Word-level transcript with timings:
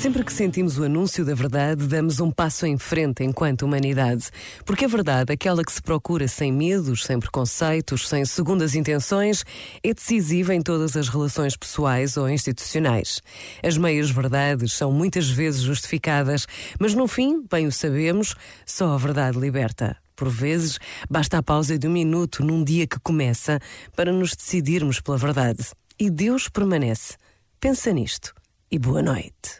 Sempre 0.00 0.24
que 0.24 0.32
sentimos 0.32 0.78
o 0.78 0.84
anúncio 0.84 1.26
da 1.26 1.34
verdade, 1.34 1.86
damos 1.86 2.20
um 2.20 2.30
passo 2.30 2.64
em 2.64 2.78
frente 2.78 3.22
enquanto 3.22 3.66
humanidade. 3.66 4.30
Porque 4.64 4.86
a 4.86 4.88
verdade, 4.88 5.30
aquela 5.30 5.62
que 5.62 5.70
se 5.70 5.82
procura 5.82 6.26
sem 6.26 6.50
medos, 6.50 7.04
sem 7.04 7.20
preconceitos, 7.20 8.08
sem 8.08 8.24
segundas 8.24 8.74
intenções, 8.74 9.44
é 9.84 9.92
decisiva 9.92 10.54
em 10.54 10.62
todas 10.62 10.96
as 10.96 11.10
relações 11.10 11.54
pessoais 11.54 12.16
ou 12.16 12.30
institucionais. 12.30 13.20
As 13.62 13.76
meias-verdades 13.76 14.72
são 14.72 14.90
muitas 14.90 15.28
vezes 15.28 15.60
justificadas, 15.60 16.46
mas 16.78 16.94
no 16.94 17.06
fim, 17.06 17.44
bem 17.50 17.66
o 17.66 17.72
sabemos, 17.72 18.34
só 18.64 18.94
a 18.94 18.96
verdade 18.96 19.38
liberta. 19.38 19.98
Por 20.16 20.30
vezes, 20.30 20.78
basta 21.10 21.36
a 21.36 21.42
pausa 21.42 21.78
de 21.78 21.86
um 21.86 21.92
minuto 21.92 22.42
num 22.42 22.64
dia 22.64 22.86
que 22.86 22.98
começa 23.00 23.60
para 23.94 24.10
nos 24.10 24.34
decidirmos 24.34 24.98
pela 24.98 25.18
verdade. 25.18 25.62
E 25.98 26.08
Deus 26.08 26.48
permanece. 26.48 27.18
Pensa 27.60 27.92
nisto 27.92 28.32
e 28.70 28.78
boa 28.78 29.02
noite. 29.02 29.59